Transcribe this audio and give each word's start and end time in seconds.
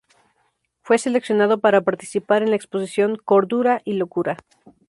Fue 0.81 0.97
seleccionado 0.97 1.59
para 1.59 1.81
participar 1.81 2.41
en 2.41 2.49
la 2.49 2.55
exposición 2.55 3.17
"Cordura 3.23 3.83
y 3.85 3.93
locura. 3.93 4.37